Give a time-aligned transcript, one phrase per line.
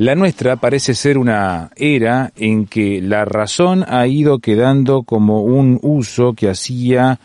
[0.00, 5.78] La nuestra parece ser una era en que la razón ha ido quedando como un
[5.82, 7.20] uso que hacía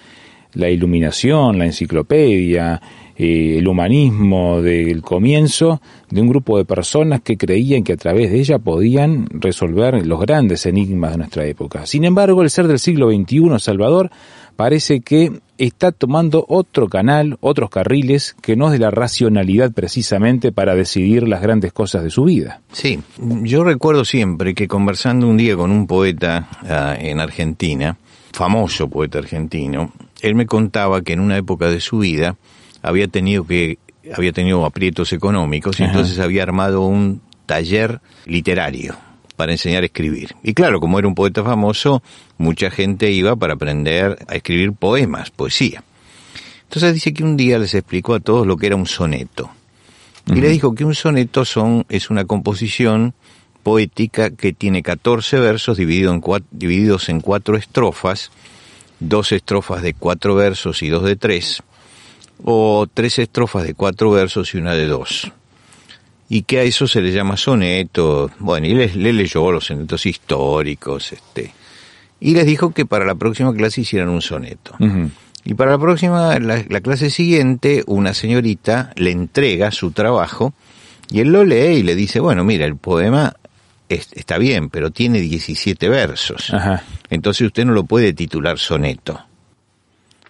[0.55, 2.81] la iluminación, la enciclopedia,
[3.15, 8.29] eh, el humanismo del comienzo de un grupo de personas que creían que a través
[8.29, 11.85] de ella podían resolver los grandes enigmas de nuestra época.
[11.85, 14.11] Sin embargo, el ser del siglo XXI, Salvador,
[14.57, 20.51] parece que está tomando otro canal, otros carriles, que no es de la racionalidad precisamente
[20.51, 22.61] para decidir las grandes cosas de su vida.
[22.71, 27.97] Sí, yo recuerdo siempre que conversando un día con un poeta ah, en Argentina,
[28.33, 32.35] famoso poeta argentino, él me contaba que en una época de su vida
[32.81, 33.79] había tenido que
[34.15, 38.95] había tenido aprietos económicos y entonces había armado un taller literario
[39.35, 40.35] para enseñar a escribir.
[40.43, 42.01] Y claro, como era un poeta famoso,
[42.37, 45.83] mucha gente iba para aprender a escribir poemas, poesía.
[46.63, 49.49] Entonces dice que un día les explicó a todos lo que era un soneto.
[50.27, 53.13] Y le dijo que un soneto son, es una composición
[53.61, 58.31] poética que tiene 14 versos dividido en divididos en cuatro estrofas,
[58.99, 61.61] dos estrofas de cuatro versos y dos de tres,
[62.43, 65.31] o tres estrofas de cuatro versos y una de dos
[66.29, 68.31] y que a eso se le llama soneto.
[68.39, 71.53] Bueno, y le, leyó los sonetos históricos, este,
[72.19, 74.75] y les dijo que para la próxima clase hicieran un soneto.
[75.43, 80.53] Y para la próxima, la, clase siguiente, una señorita le entrega su trabajo
[81.11, 83.35] y él lo lee y le dice, bueno, mira, el poema
[83.87, 86.51] está bien, pero tiene 17 versos.
[87.11, 89.21] Entonces usted no lo puede titular soneto.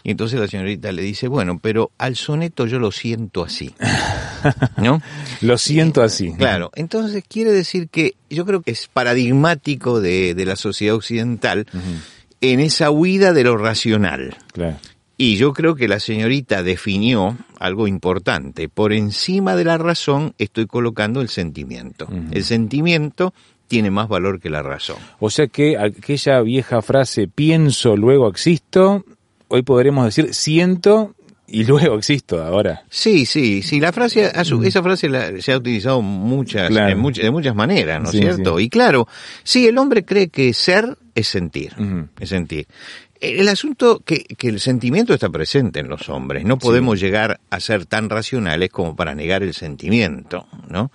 [0.05, 3.73] Y entonces la señorita le dice, bueno, pero al soneto yo lo siento así.
[4.77, 5.01] ¿No?
[5.41, 6.31] lo siento así.
[6.33, 11.65] Claro, entonces quiere decir que yo creo que es paradigmático de, la sociedad occidental
[12.39, 14.37] en esa huida de lo racional.
[15.17, 18.69] Y yo creo que la señorita definió algo importante.
[18.69, 22.07] Por encima de la razón estoy colocando el sentimiento.
[22.31, 23.33] El sentimiento
[23.67, 24.97] tiene más valor que la razón.
[25.19, 29.03] O sea que aquella vieja frase pienso, luego existo,
[29.47, 31.15] hoy podremos decir siento
[31.47, 32.83] y luego existo ahora.
[32.89, 34.31] Sí, sí, sí, la frase,
[34.63, 38.59] esa frase se ha utilizado muchas, de muchas maneras, ¿no es cierto?
[38.59, 39.07] Y claro,
[39.43, 41.73] sí, el hombre cree que ser es sentir,
[42.19, 42.67] es sentir.
[43.21, 47.59] El asunto que, que el sentimiento está presente en los hombres, no podemos llegar a
[47.59, 50.91] ser tan racionales como para negar el sentimiento, ¿no?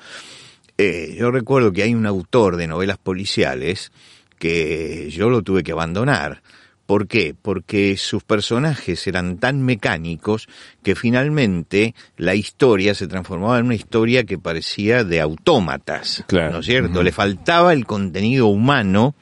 [0.83, 3.93] Eh, yo recuerdo que hay un autor de novelas policiales
[4.39, 6.43] que yo lo tuve que abandonar,
[6.91, 7.37] ¿Por qué?
[7.41, 10.49] Porque sus personajes eran tan mecánicos
[10.83, 16.67] que finalmente la historia se transformaba en una historia que parecía de autómatas, ¿no es
[16.67, 17.05] cierto?
[17.05, 19.15] Le faltaba el contenido humano,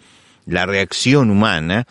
[0.47, 1.87] la reacción humana,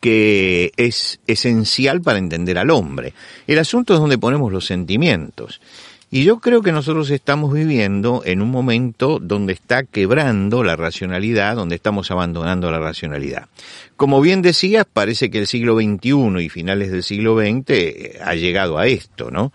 [0.00, 3.12] que es esencial para entender al hombre.
[3.46, 5.60] El asunto es donde ponemos los sentimientos.
[6.10, 11.54] Y yo creo que nosotros estamos viviendo en un momento donde está quebrando la racionalidad,
[11.54, 13.48] donde estamos abandonando la racionalidad.
[13.96, 18.34] Como bien decías, parece que el siglo XXI y finales del siglo XX eh, ha
[18.34, 19.52] llegado a esto, ¿no?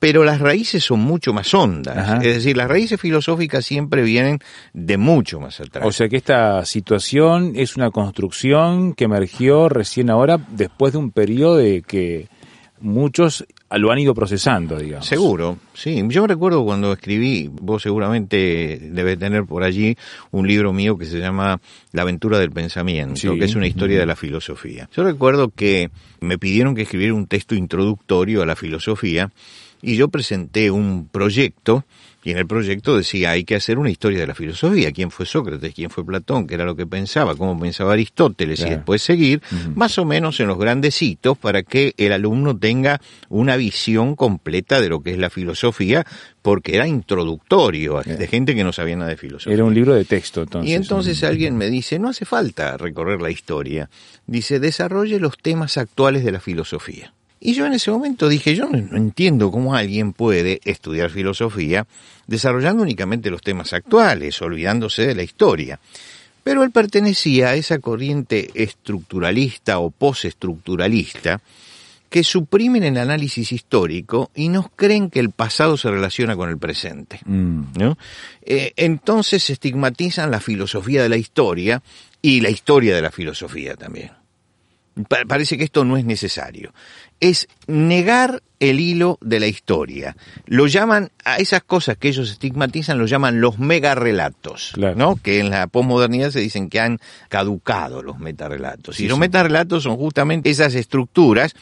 [0.00, 2.22] Pero las raíces son mucho más hondas.
[2.22, 4.38] Es decir, las raíces filosóficas siempre vienen
[4.74, 5.86] de mucho más atrás.
[5.86, 11.10] O sea que esta situación es una construcción que emergió recién ahora después de un
[11.10, 12.28] periodo de que
[12.80, 15.06] muchos lo han ido procesando, digamos.
[15.06, 16.02] Seguro, sí.
[16.08, 19.96] Yo recuerdo cuando escribí, vos seguramente debes tener por allí
[20.30, 21.60] un libro mío que se llama
[21.92, 24.88] La aventura del pensamiento, que es una historia de la filosofía.
[24.94, 29.30] Yo recuerdo que me pidieron que escribiera un texto introductorio a la filosofía
[29.82, 31.84] y yo presenté un proyecto
[32.24, 35.26] y en el proyecto decía, hay que hacer una historia de la filosofía, quién fue
[35.26, 39.42] Sócrates, quién fue Platón, qué era lo que pensaba, cómo pensaba Aristóteles, y después seguir
[39.74, 44.80] más o menos en los grandes hitos para que el alumno tenga una visión completa
[44.80, 46.06] de lo que es la filosofía,
[46.40, 49.52] porque era introductorio de gente que no sabía nada de filosofía.
[49.52, 50.70] Era un libro de texto, entonces.
[50.70, 53.90] Y entonces alguien me dice, no hace falta recorrer la historia,
[54.26, 57.12] dice, desarrolle los temas actuales de la filosofía.
[57.46, 61.86] Y yo en ese momento dije, yo no, entiendo cómo alguien puede estudiar filosofía
[62.26, 65.78] desarrollando únicamente los temas actuales, olvidándose de la historia.
[66.42, 71.42] Pero él pertenecía a esa corriente estructuralista o postestructuralista
[72.08, 76.56] que suprimen el análisis histórico y nos creen que el pasado se relaciona con el
[76.56, 77.20] presente.
[77.26, 77.62] Mm.
[77.76, 77.98] ¿no?
[78.40, 81.82] Eh, entonces estigmatizan la filosofía de la historia
[82.22, 84.12] y la historia de la filosofía también.
[85.08, 86.72] Pa- parece que esto no es necesario.
[87.20, 90.16] Es negar el hilo de la historia.
[90.46, 94.96] Lo llaman, a esas cosas que ellos estigmatizan, lo llaman los megarrelatos, Claro.
[94.96, 95.16] ¿no?
[95.16, 98.96] Que en la posmodernidad se dicen que han caducado los metarrelatos.
[98.96, 99.20] Sí, y los sí.
[99.20, 101.54] metarrelatos son justamente esas estructuras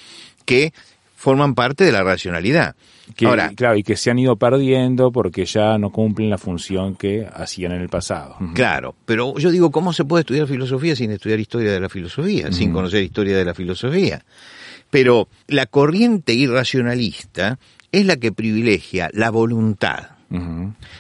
[0.44, 0.72] que
[1.16, 2.74] forman parte de la racionalidad.
[3.16, 6.94] Que, Ahora, claro, y que se han ido perdiendo porque ya no cumplen la función
[6.94, 8.36] que hacían en el pasado.
[8.54, 12.50] Claro, pero yo digo, ¿cómo se puede estudiar filosofía sin estudiar historia de la filosofía,
[12.52, 14.24] sin conocer historia de la filosofía?
[14.92, 17.58] Pero la corriente irracionalista
[17.92, 20.10] es la que privilegia la voluntad,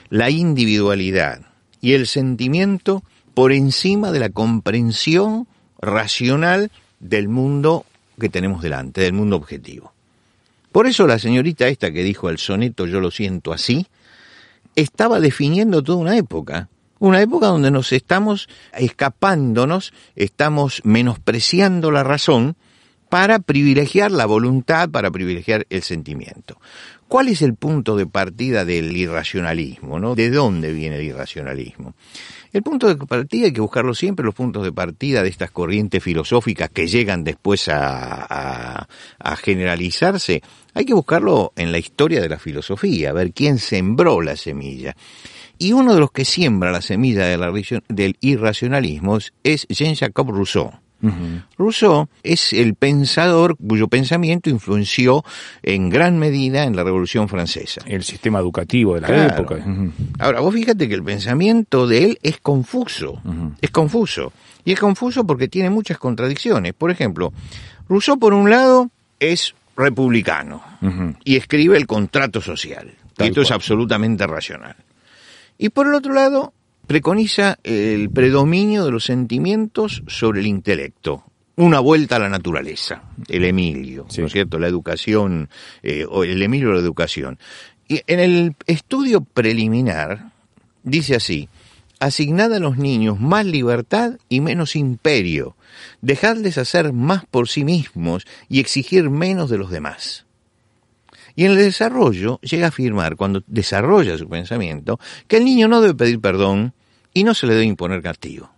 [0.08, 1.42] la individualidad
[1.82, 3.02] y el sentimiento
[3.34, 5.46] por encima de la comprensión
[5.78, 7.84] racional del mundo
[8.18, 9.92] que tenemos delante, del mundo objetivo.
[10.72, 13.86] Por eso la señorita esta que dijo el soneto Yo lo siento así,
[14.74, 16.70] estaba definiendo toda una época.
[16.98, 22.56] Una época donde nos estamos escapándonos, estamos menospreciando la razón
[23.12, 26.58] para privilegiar la voluntad, para privilegiar el sentimiento.
[27.08, 30.14] ¿Cuál es el punto de partida del irracionalismo?
[30.14, 31.94] ¿De dónde viene el irracionalismo?
[32.54, 36.02] El punto de partida hay que buscarlo siempre, los puntos de partida de estas corrientes
[36.02, 38.86] filosóficas que llegan después a,
[39.18, 40.42] a- generalizarse,
[40.72, 44.96] hay que buscarlo en la historia de la filosofía, a ver quién sembró la semilla.
[45.58, 50.81] Y uno de los que siembra la semilla del irracionalismo es Jean-Jacques Rousseau.
[51.58, 55.24] Rousseau es el pensador cuyo pensamiento influenció
[55.62, 57.82] en gran medida en la Revolución Francesa.
[57.86, 59.34] El sistema educativo de la Claro.
[59.34, 59.64] época.
[60.18, 63.20] Ahora, vos fíjate que el pensamiento de él es confuso,
[63.60, 64.32] es confuso.
[64.64, 66.72] Y es confuso porque tiene muchas contradicciones.
[66.74, 67.32] Por ejemplo,
[67.88, 70.62] Rousseau, por un lado, es republicano
[71.24, 72.92] y escribe el contrato social.
[73.16, 74.76] Tal y esto es absolutamente racional.
[75.58, 76.52] Y por el otro lado,
[76.86, 81.24] preconiza el predominio de los sentimientos sobre el intelecto.
[81.56, 84.20] Una vuelta a la naturaleza, el Emilio, Sí.
[84.20, 84.58] ¿no es cierto?
[84.58, 85.50] La educación,
[85.82, 87.38] eh, o el Emilio de la educación.
[87.88, 90.32] Y en el estudio preliminar,
[90.82, 91.48] dice así,
[92.00, 95.56] asignad a los niños más libertad y menos imperio,
[96.00, 100.24] dejadles hacer más por sí mismos y exigir menos de los demás.
[101.36, 105.80] Y en el desarrollo llega a afirmar, cuando desarrolla su pensamiento, que el niño no
[105.80, 106.74] debe pedir perdón
[107.14, 108.50] y no se le debe imponer castigo.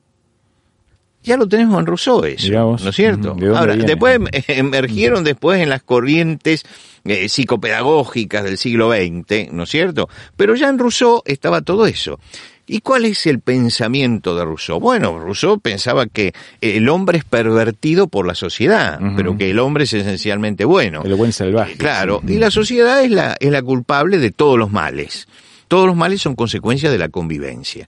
[1.22, 2.82] Ya lo tenemos en Rousseau eso, vos.
[2.82, 3.30] ¿no es cierto?
[3.32, 3.40] Ujú.
[3.40, 3.88] ¿De dónde Ahora, viene?
[3.88, 6.64] después em- emergieron después en las corrientes
[7.04, 10.08] eh, psicopedagógicas del siglo XX, ¿no es cierto?
[10.36, 12.20] Pero ya en Rousseau estaba todo eso.
[12.66, 14.80] ¿Y cuál es el pensamiento de Rousseau?
[14.80, 16.32] Bueno, Rousseau pensaba que
[16.62, 21.02] el hombre es pervertido por la sociedad, pero que el hombre es esencialmente bueno.
[21.04, 21.76] El buen salvaje.
[21.76, 25.28] Claro, y la sociedad es la, es la culpable de todos los males.
[25.68, 27.86] Todos los males son consecuencia de la convivencia.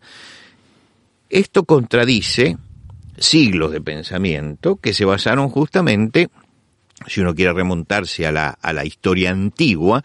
[1.31, 2.59] Esto contradice
[3.19, 6.29] siglos de pensamiento que se basaron justamente,
[7.07, 10.05] si uno quiere remontarse a la, a la historia antigua,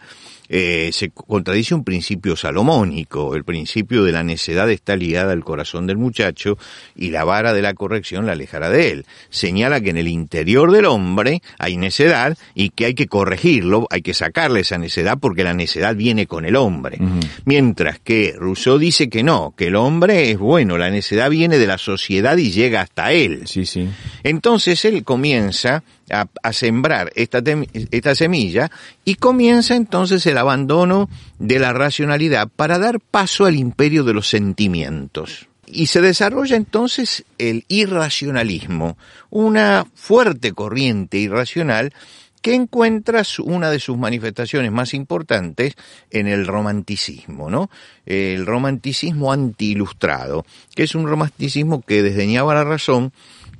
[0.54, 3.34] eh, se contradice un principio salomónico.
[3.34, 6.58] El principio de la necedad está ligada al corazón del muchacho
[6.94, 9.06] y la vara de la corrección la alejará de él.
[9.30, 14.02] Señala que en el interior del hombre hay necedad y que hay que corregirlo, hay
[14.02, 16.98] que sacarle esa necedad porque la necedad viene con el hombre.
[17.46, 21.66] Mientras que Rousseau dice que no, que el hombre es bueno, la necedad viene de
[21.66, 23.46] la sociedad y llega hasta él.
[23.46, 23.88] Sí, sí.
[24.22, 27.42] Entonces él comienza a, a sembrar esta,
[27.90, 28.70] esta semilla
[29.04, 31.08] y comienza entonces el abandono
[31.38, 35.48] de la racionalidad para dar paso al imperio de los sentimientos.
[35.66, 38.98] Y se desarrolla entonces el irracionalismo,
[39.30, 41.94] una fuerte corriente irracional
[42.42, 45.74] que encuentra una de sus manifestaciones más importantes
[46.10, 47.70] en el romanticismo, ¿no?
[48.04, 50.44] El romanticismo antiilustrado,
[50.74, 53.12] que es un romanticismo que desdeñaba la razón,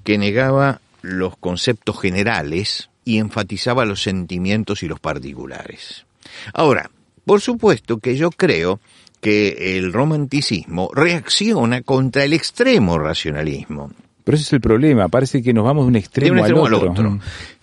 [0.03, 6.05] que negaba los conceptos generales y enfatizaba los sentimientos y los particulares.
[6.53, 6.91] Ahora,
[7.25, 8.81] por supuesto que yo creo
[9.21, 13.93] que el romanticismo reacciona contra el extremo racionalismo.
[14.25, 15.09] Pero ese es el problema.
[15.09, 17.19] Parece que nos vamos de un De extremo, un extremo al al otro.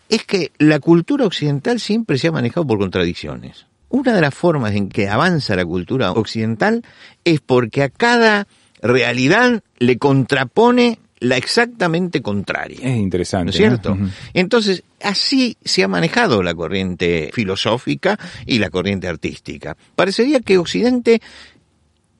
[0.08, 3.68] Es que la cultura occidental siempre se ha manejado por contradicciones.
[3.89, 6.84] Una de las formas en que avanza la cultura occidental
[7.25, 8.48] es porque a cada
[8.82, 12.79] realidad le contrapone la exactamente contraria.
[12.81, 13.45] Es interesante.
[13.45, 13.97] ¿No es cierto?
[14.33, 19.75] Entonces, así se ha manejado la corriente filosófica y la corriente artística.
[19.95, 21.21] Parecería que Occidente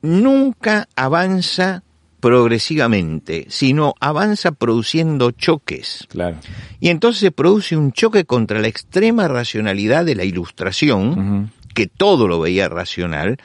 [0.02, 1.84] nunca avanza
[2.20, 6.06] progresivamente, sino avanza produciendo choques.
[6.10, 6.38] Claro.
[6.80, 12.28] Y entonces se produce un choque contra la extrema racionalidad de la ilustración, que todo
[12.28, 13.38] lo veía racional,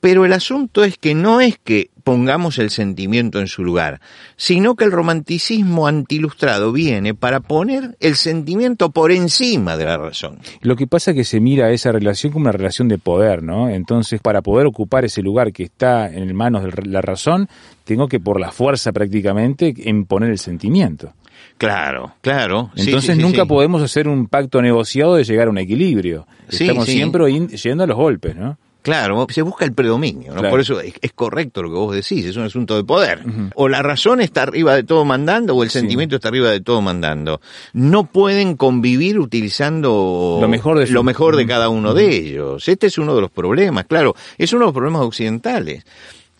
[0.00, 4.00] pero el asunto es que no es que pongamos el sentimiento en su lugar,
[4.36, 10.38] sino que el romanticismo antilustrado viene para poner el sentimiento por encima de la razón.
[10.60, 13.68] Lo que pasa es que se mira esa relación como una relación de poder, ¿no?
[13.68, 17.48] Entonces, para poder ocupar ese lugar que está en manos de la razón,
[17.84, 21.12] tengo que por la fuerza prácticamente imponer el sentimiento.
[21.58, 22.70] Claro, claro.
[22.76, 26.26] Entonces nunca podemos hacer un pacto negociado de llegar a un equilibrio.
[26.48, 28.58] Estamos siempre yendo a los golpes, ¿no?
[28.82, 30.50] Claro, se busca el predominio, ¿no?
[30.50, 33.22] Por eso es, correcto lo que vos decís, es un asunto de poder.
[33.54, 36.82] O la razón está arriba de todo mandando o el sentimiento está arriba de todo
[36.82, 37.40] mandando.
[37.72, 42.68] No pueden convivir utilizando lo mejor de, lo mejor de cada uno de ellos.
[42.68, 45.84] Este es uno de los problemas, claro, es uno de los problemas occidentales.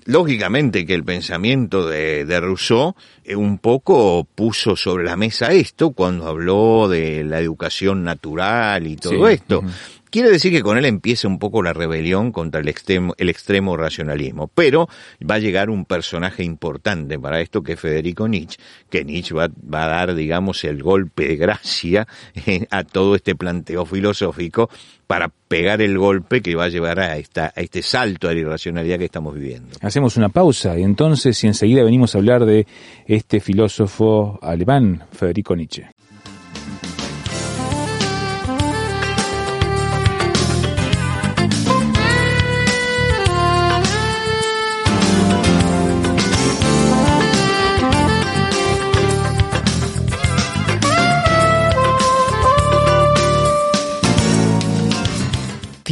[0.04, 5.90] Lógicamente que el pensamiento de, de Rousseau eh, un poco puso sobre la mesa esto
[5.90, 9.62] cuando habló de la educación natural y todo esto.
[10.12, 13.78] Quiere decir que con él empieza un poco la rebelión contra el extremo, el extremo
[13.78, 14.86] racionalismo, pero
[15.28, 18.58] va a llegar un personaje importante para esto que es Federico Nietzsche,
[18.90, 23.86] que Nietzsche va, a dar, digamos, el golpe de gracia eh, a todo este planteo
[23.86, 24.68] filosófico
[25.06, 28.40] para pegar el golpe que va a llevar a, esta, a este salto a la
[28.40, 29.70] irracionalidad que estamos viviendo.
[29.80, 32.66] Hacemos una pausa y entonces y enseguida venimos a hablar de
[33.06, 35.88] este filósofo alemán, Federico Nietzsche.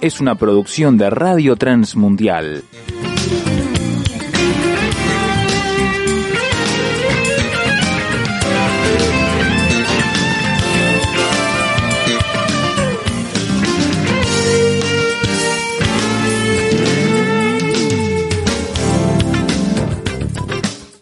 [0.00, 2.64] es una producción de Radio Transmundial.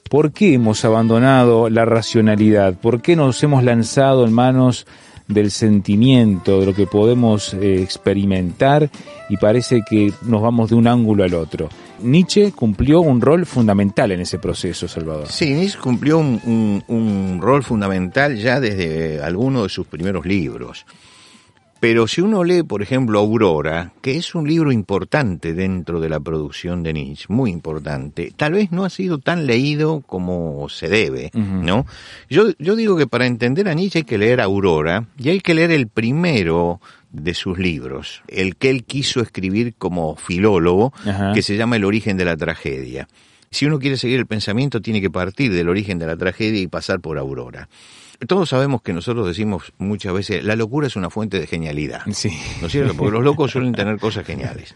[0.08, 2.74] ¿Por qué hemos abandonado la racionalidad?
[2.74, 4.86] ¿Por qué nos hemos lanzado en manos
[5.28, 8.90] del sentimiento, de lo que podemos eh, experimentar
[9.28, 11.68] y parece que nos vamos de un ángulo al otro.
[12.02, 15.26] Nietzsche cumplió un rol fundamental en ese proceso, Salvador.
[15.28, 20.84] Sí, Nietzsche cumplió un, un rol fundamental ya desde algunos de sus primeros libros.
[21.78, 26.20] Pero si uno lee, por ejemplo, Aurora, que es un libro importante dentro de la
[26.20, 31.30] producción de Nietzsche, muy importante, tal vez no ha sido tan leído como se debe,
[31.34, 31.86] ¿no?
[32.30, 35.54] Yo, yo digo que para entender a Nietzsche hay que leer Aurora y hay que
[35.54, 36.80] leer el primero
[37.12, 40.92] de sus libros, el que él quiso escribir como filólogo,
[41.34, 43.06] que se llama El origen de la tragedia.
[43.50, 46.66] Si uno quiere seguir el pensamiento, tiene que partir del origen de la tragedia y
[46.66, 47.68] pasar por Aurora.
[48.26, 52.02] Todos sabemos que nosotros decimos muchas veces, la locura es una fuente de genialidad.
[52.12, 52.30] Sí.
[52.60, 52.94] ¿No es cierto?
[52.94, 54.74] Porque los locos suelen tener cosas geniales.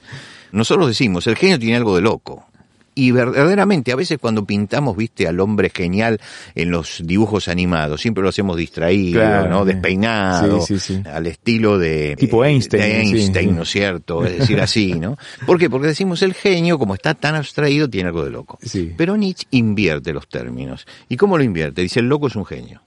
[0.52, 2.46] Nosotros decimos, el genio tiene algo de loco.
[2.92, 6.20] Y verdaderamente, a veces cuando pintamos, viste, al hombre genial
[6.54, 9.64] en los dibujos animados, siempre lo hacemos distraído, ¿no?
[9.64, 10.62] Despeinado,
[11.10, 12.16] al estilo de...
[12.16, 12.82] Tipo Einstein.
[12.82, 14.26] De Einstein, ¿no es cierto?
[14.26, 15.16] Es decir, así, ¿no?
[15.46, 15.70] ¿Por qué?
[15.70, 18.58] Porque decimos el genio, como está tan abstraído, tiene algo de loco.
[18.96, 20.84] Pero Nietzsche invierte los términos.
[21.08, 21.82] ¿Y cómo lo invierte?
[21.82, 22.82] Dice, el loco es un genio.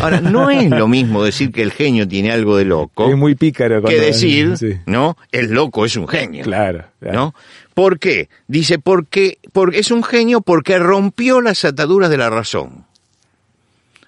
[0.00, 3.08] Ahora, no es lo mismo decir que el genio tiene algo de loco.
[3.08, 3.82] Es muy pícaro.
[3.82, 4.54] Que decir,
[4.86, 5.16] ¿no?
[5.30, 6.44] El loco es un genio.
[6.44, 7.34] Claro, ¿No?
[7.74, 8.28] ¿Por qué?
[8.48, 12.86] Dice, porque, porque es un genio porque rompió las ataduras de la razón.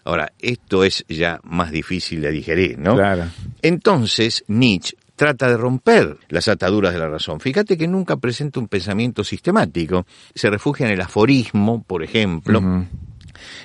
[0.05, 2.97] Ahora, esto es ya más difícil de digerir, ¿no?
[2.97, 3.27] Claro.
[3.63, 7.41] Entonces, Nietzsche trata de romper las ataduras de la razón.
[7.41, 10.07] Fíjate que nunca presenta un pensamiento sistemático.
[10.35, 12.87] Se refugia en el aforismo, por ejemplo.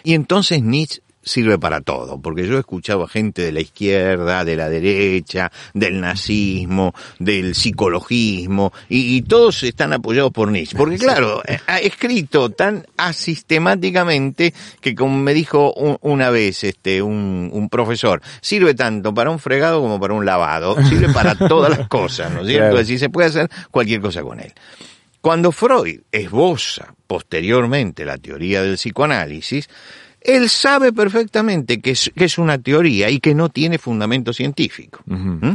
[0.03, 4.45] Y entonces Nietzsche sirve para todo, porque yo he escuchado a gente de la izquierda,
[4.45, 10.77] de la derecha, del nazismo, del psicologismo, y, todos están apoyados por Nietzsche.
[10.77, 17.69] Porque claro, ha escrito tan asistemáticamente que como me dijo una vez este un, un,
[17.69, 22.31] profesor, sirve tanto para un fregado como para un lavado, sirve para todas las cosas,
[22.31, 22.77] ¿no es cierto?
[22.77, 24.53] Es decir, se puede hacer cualquier cosa con él.
[25.25, 29.67] Cuando Freud esboza posteriormente la teoría del psicoanálisis,
[30.25, 35.01] él sabe perfectamente que es, una teoría y que no tiene fundamento científico.
[35.05, 35.53] ¿Mm?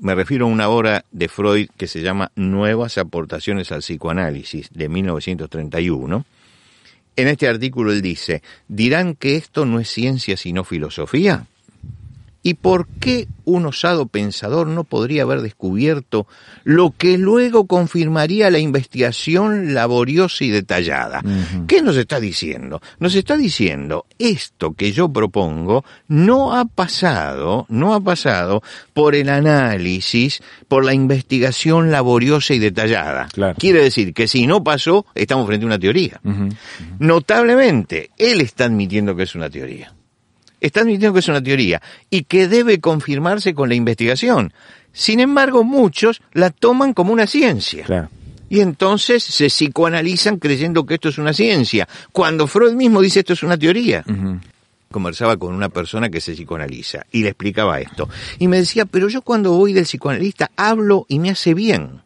[0.00, 4.88] Me refiero a una obra de Freud que se llama Nuevas aportaciones al psicoanálisis de
[4.88, 6.24] 1931
[7.16, 11.46] en este artículo él dice, ¿dirán que esto no es ciencia sino filosofía?
[12.42, 16.26] ¿Y por qué un osado pensador no podría haber descubierto
[16.64, 21.22] lo que luego confirmaría la investigación laboriosa y detallada?
[21.68, 22.80] ¿Qué nos está diciendo?
[22.98, 29.28] Nos está diciendo, esto que yo propongo no ha pasado, no ha pasado por el
[29.28, 33.28] análisis, por la investigación laboriosa y detallada.
[33.58, 36.20] Quiere decir que si no pasó, estamos frente a una teoría.
[36.98, 39.92] Notablemente, él está admitiendo que es una teoría
[40.62, 44.52] está admitiendo que es una teoría y que debe confirmarse con la investigación.
[44.92, 48.10] Sin embargo, muchos la toman como una ciencia.
[48.48, 53.32] Y entonces se psicoanalizan creyendo que esto es una ciencia, cuando Freud mismo dice esto
[53.32, 54.04] es una teoría.
[54.90, 58.10] Conversaba con una persona que se psicoanaliza y le explicaba esto.
[58.38, 62.02] Y me decía, pero yo cuando voy del psicoanalista hablo y me hace bien.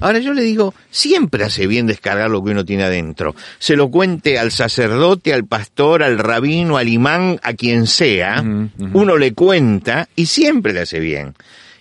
[0.00, 3.34] Ahora yo le digo, siempre hace bien descargar lo que uno tiene adentro.
[3.58, 8.44] Se lo cuente al sacerdote, al pastor, al rabino, al imán, a quien sea.
[8.92, 11.34] Uno le cuenta y siempre le hace bien.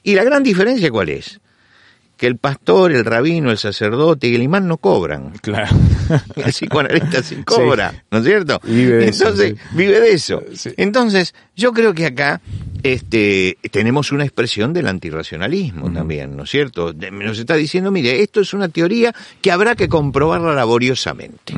[0.04, 1.40] ¿Y la gran diferencia cuál es?
[2.24, 5.34] Que el pastor, el rabino, el sacerdote y el imán no cobran.
[5.42, 5.76] Claro.
[6.38, 8.62] El psicoanalista sí cobra, ¿no es cierto?
[8.66, 10.42] Entonces, vive de eso.
[10.78, 12.40] Entonces, yo creo que acá
[12.82, 16.94] este, tenemos una expresión del antirracionalismo también, ¿no es cierto?
[16.94, 21.54] Nos está diciendo, mire, esto es una teoría que habrá que comprobarla laboriosamente.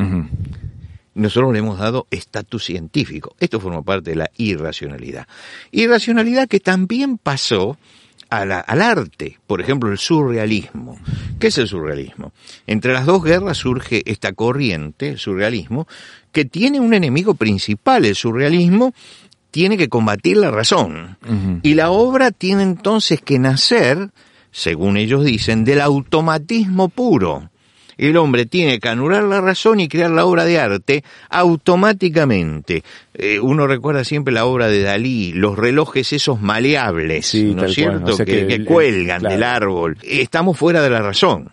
[1.14, 3.36] Nosotros le hemos dado estatus científico.
[3.40, 5.28] Esto forma parte de la irracionalidad.
[5.70, 7.78] Irracionalidad que también pasó
[8.30, 10.98] al arte, por ejemplo, el surrealismo.
[11.40, 12.34] ¿Qué es el surrealismo?
[12.68, 15.88] Entre las dos guerras surge esta corriente, el surrealismo,
[16.32, 18.06] que tiene un enemigo principal.
[18.06, 18.94] El surrealismo
[19.52, 21.18] tiene que combatir la razón.
[21.64, 24.10] Y la obra tiene entonces que nacer,
[24.52, 27.50] según ellos dicen, del automatismo puro
[27.98, 32.84] el hombre tiene que anular la razón y crear la obra de arte automáticamente.
[33.14, 38.18] Eh, uno recuerda siempre la obra de Dalí, los relojes esos maleables, ¿no es cierto?
[38.18, 39.98] que, cuelgan del árbol.
[40.04, 41.50] Estamos fuera de la razón.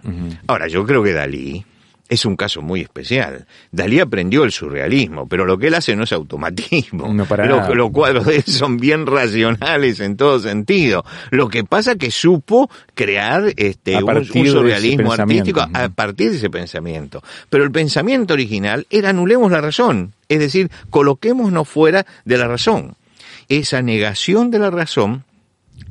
[0.47, 1.65] Ahora, yo creo que Dalí
[2.13, 3.47] es un caso muy especial.
[3.71, 7.11] Dalí aprendió el surrealismo, pero lo que él hace no es automatismo.
[7.13, 11.07] No para Los cuadros de él son bien racionales en todo sentido.
[11.31, 17.23] Lo que pasa que supo crear este, un, surrealismo artístico a partir de ese pensamiento.
[17.49, 22.95] Pero el pensamiento original era anulemos la razón, es decir, coloquémonos fuera de la razón.
[23.49, 25.25] Esa negación de la razón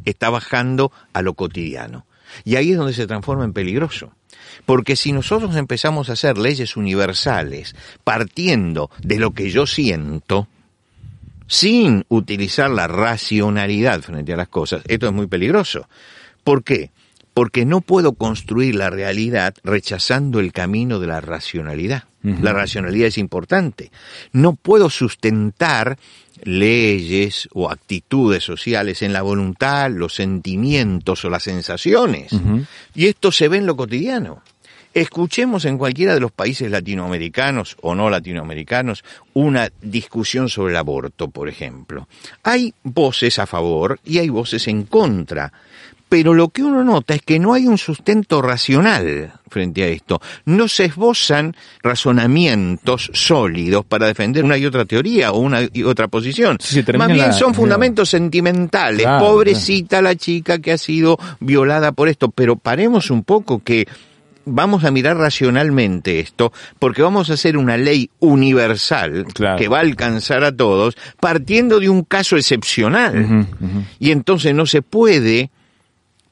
[0.05, 2.05] está bajando a lo cotidiano.
[2.43, 4.11] Y ahí es donde se transforma en peligroso
[4.65, 10.47] porque si nosotros empezamos a hacer leyes universales partiendo de lo que yo siento,
[11.47, 15.87] sin utilizar la racionalidad frente a las cosas, esto es muy peligroso.
[16.43, 16.91] ¿Por qué?
[17.33, 22.05] Porque no puedo construir la realidad rechazando el camino de la racionalidad.
[22.23, 23.91] La racionalidad es importante.
[24.31, 25.97] No puedo sustentar
[26.43, 32.31] leyes o actitudes sociales en la voluntad, los sentimientos o las sensaciones.
[32.93, 34.41] Y esto se ve en lo cotidiano.
[34.93, 41.29] Escuchemos en cualquiera de los países latinoamericanos o no latinoamericanos una discusión sobre el aborto,
[41.29, 42.09] por ejemplo.
[42.43, 45.53] Hay voces a favor y hay voces en contra
[46.11, 50.19] pero lo que uno nota es que no hay un sustento racional frente a esto.
[50.43, 56.09] No se esbozan razonamientos sólidos para defender una y otra teoría o una y otra
[56.09, 56.57] posición.
[56.97, 59.07] Más bien son fundamentos sentimentales.
[59.07, 62.29] Pobrecita la chica que ha sido violada por esto.
[62.29, 63.87] Pero paremos un poco que
[64.43, 69.81] vamos a mirar racionalmente esto, porque vamos a hacer una ley universal que va a
[69.81, 73.47] alcanzar a todos, partiendo de un caso excepcional.
[73.97, 75.51] Y entonces no se puede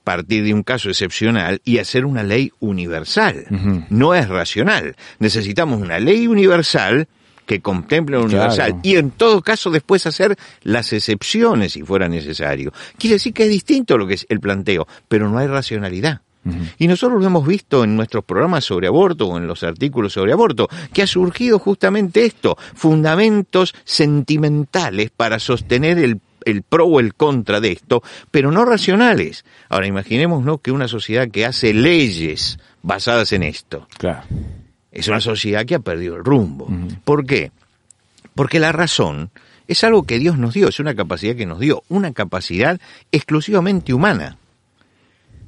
[0.10, 3.46] partir de un caso excepcional y hacer una ley universal.
[3.92, 4.96] No es racional.
[5.20, 7.08] Necesitamos una ley universal
[7.46, 12.74] que contemple lo universal y en todo caso después hacer las excepciones si fuera necesario.
[12.98, 16.22] Quiere decir que es distinto lo que es el planteo, pero no hay racionalidad.
[16.80, 20.34] Y nosotros lo hemos visto en nuestros programas sobre aborto o en los artículos sobre
[20.34, 26.20] aborto, que ha surgido justamente esto, fundamentos sentimentales para sostener el
[26.50, 29.46] el pro o el contra de esto, pero no racionales.
[29.70, 30.58] Ahora imaginemos ¿no?
[30.60, 34.24] que una sociedad que hace leyes basadas en esto claro.
[34.92, 36.70] es una sociedad que ha perdido el rumbo.
[37.04, 37.52] ¿Por qué?
[38.36, 39.32] Porque la razón
[39.68, 42.80] es algo que Dios nos dio, es una capacidad que nos dio, una capacidad
[43.12, 44.38] exclusivamente humana.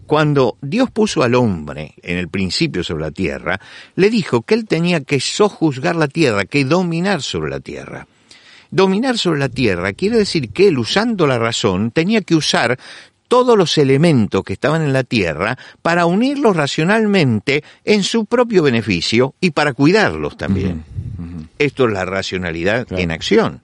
[0.05, 3.59] Cuando Dios puso al hombre en el principio sobre la tierra,
[3.95, 8.07] le dijo que él tenía que sojuzgar la tierra, que dominar sobre la tierra.
[8.71, 12.79] Dominar sobre la tierra quiere decir que él, usando la razón, tenía que usar
[13.27, 19.35] todos los elementos que estaban en la tierra para unirlos racionalmente en su propio beneficio
[19.39, 20.83] y para cuidarlos también.
[21.59, 23.61] Esto es la racionalidad en acción.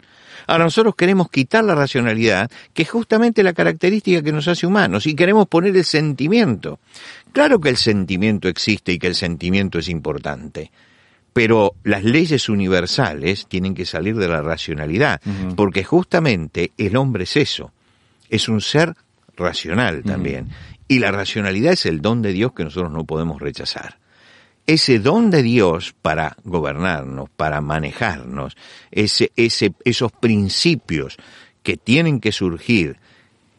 [0.47, 5.05] Ahora nosotros queremos quitar la racionalidad, que es justamente la característica que nos hace humanos,
[5.05, 6.79] y queremos poner el sentimiento.
[7.33, 10.71] Claro que el sentimiento existe y que el sentimiento es importante,
[11.37, 15.21] pero las leyes universales tienen que salir de la racionalidad,
[15.55, 17.71] porque justamente el hombre es eso,
[18.27, 18.95] es un ser
[19.35, 20.49] racional también,
[20.87, 23.99] y la racionalidad es el don de Dios que nosotros no podemos rechazar
[24.65, 28.57] ese don de Dios para gobernarnos, para manejarnos,
[28.91, 31.17] ese, ese, esos principios
[31.61, 32.97] que tienen que surgir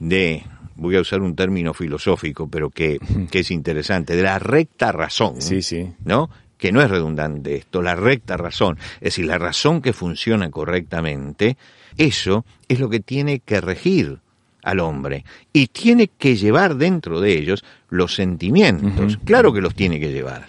[0.01, 2.99] de, voy a usar un término filosófico, pero que,
[3.31, 5.41] que es interesante, de la recta razón.
[5.41, 5.95] Sí, sí.
[6.05, 6.29] ¿No?
[6.59, 8.79] Que no es redundante esto, la recta razón.
[8.97, 11.57] Es decir, la razón que funciona correctamente,
[11.97, 14.19] eso es lo que tiene que regir
[14.63, 19.19] al hombre y tiene que llevar dentro de ellos los sentimientos.
[19.25, 20.47] Claro que los tiene que llevar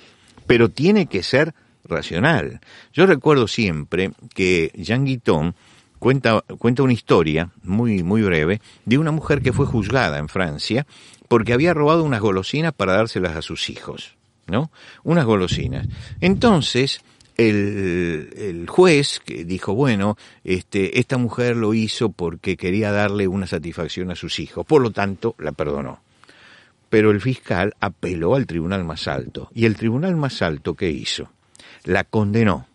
[0.50, 2.60] pero tiene que ser racional.
[2.92, 5.54] Yo recuerdo siempre que Jean Guiton
[6.00, 10.88] cuenta, cuenta una historia muy, muy breve de una mujer que fue juzgada en Francia
[11.28, 14.16] porque había robado unas golosinas para dárselas a sus hijos,
[14.50, 14.72] ¿no?
[15.04, 15.88] Unas golosinas.
[16.22, 17.02] Entonces,
[17.38, 23.48] el, el, juez que dijo, bueno, este, esta mujer lo hizo porque quería darle una
[23.48, 26.02] satisfacción a sus hijos, por lo tanto la perdonó
[26.90, 29.50] pero el fiscal apeló al tribunal más alto.
[29.54, 31.30] ¿Y el tribunal más alto qué hizo?
[31.84, 32.68] La condenó,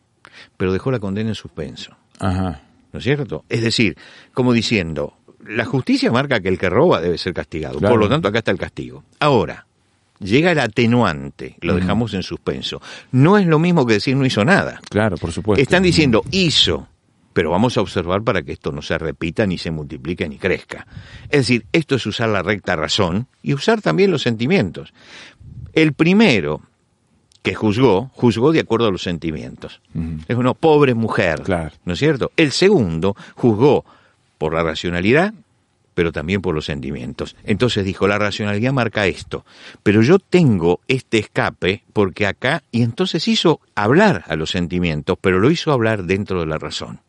[0.56, 1.96] pero dejó la condena en suspenso.
[2.20, 2.62] Ajá.
[2.92, 3.44] ¿No es cierto?
[3.48, 3.96] Es decir,
[4.32, 7.80] como diciendo, la justicia marca que el que roba debe ser castigado.
[7.80, 9.02] Por lo tanto, acá está el castigo.
[9.18, 9.66] Ahora,
[10.18, 12.80] llega el atenuante, lo dejamos en suspenso.
[13.12, 14.80] No es lo mismo que decir no hizo nada.
[14.88, 15.62] Claro, por supuesto.
[15.62, 16.88] Están diciendo hizo,
[17.32, 20.86] pero vamos a observar para que esto no se repita, ni se multiplique, ni crezca.
[21.24, 24.92] Es decir, esto es usar la recta razón y usar también los sentimientos.
[25.72, 26.62] El primero
[27.42, 29.82] que juzgó, juzgó de acuerdo a los sentimientos.
[30.28, 31.42] Es una pobre mujer,
[31.84, 32.32] ¿no es cierto?
[32.38, 33.84] El segundo juzgó
[34.38, 35.34] por la racionalidad,
[35.94, 37.36] pero también por los sentimientos.
[37.44, 39.44] Entonces dijo, la racionalidad marca esto,
[39.82, 45.38] pero yo tengo este escape porque acá, y entonces hizo hablar a los sentimientos, pero
[45.38, 47.00] lo hizo hablar dentro de la razón.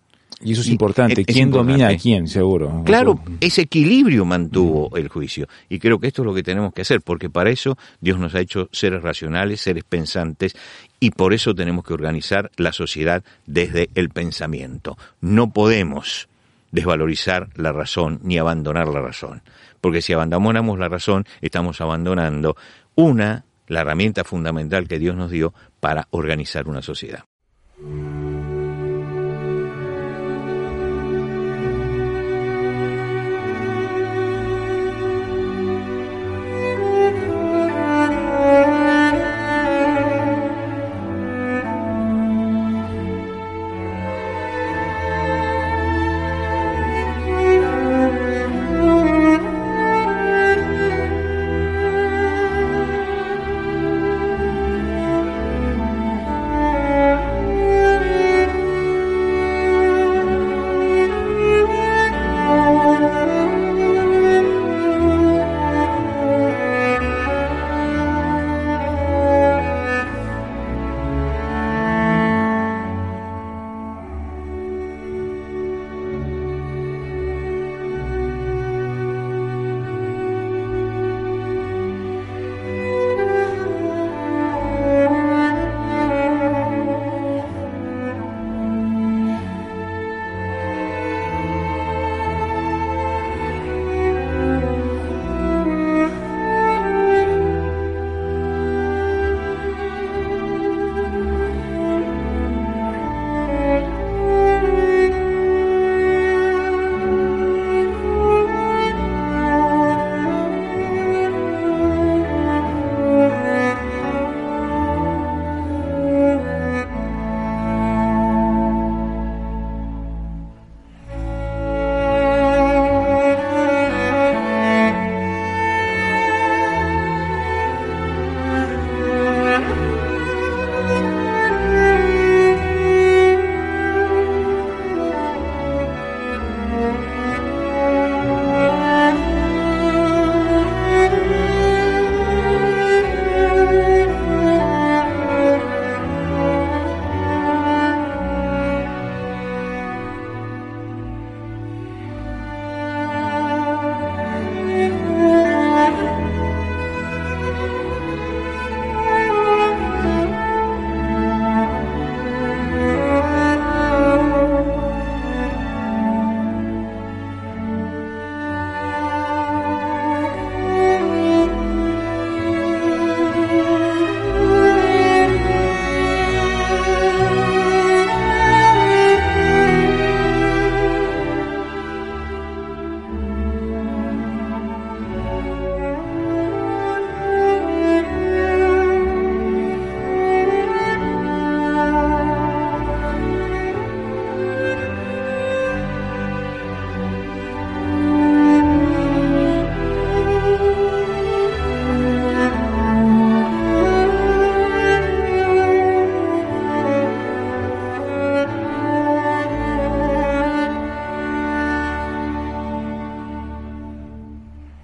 [0.42, 1.24] Y eso es importante.
[1.24, 2.84] ¿Quién domina a quién, seguro?
[2.86, 5.48] Claro, ese equilibrio mantuvo el juicio.
[5.70, 8.36] Y creo que esto es lo que tenemos que hacer, porque para eso Dios nos
[8.36, 10.56] ha hecho seres racionales, seres pensantes,
[11.00, 14.98] y por eso tenemos que organizar la sociedad desde el pensamiento.
[15.22, 16.28] No podemos
[16.76, 19.42] desvalorizar la razón ni abandonar la razón.
[19.82, 22.58] Porque si abandonamos la razón, estamos abandonando
[22.96, 27.24] una, la herramienta fundamental que Dios nos dio para organizar una sociedad.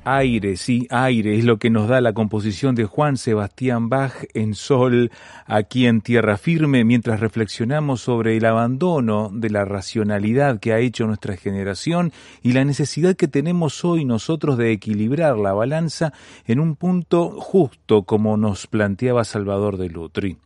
[0.03, 4.55] Aire, sí, aire es lo que nos da la composición de Juan Sebastián Bach en
[4.55, 5.11] Sol,
[5.45, 11.05] aquí en Tierra Firme, mientras reflexionamos sobre el abandono de la racionalidad que ha hecho
[11.05, 12.11] nuestra generación
[12.41, 16.13] y la necesidad que tenemos hoy nosotros de equilibrar la balanza
[16.47, 20.37] en un punto justo como nos planteaba Salvador de Lutri.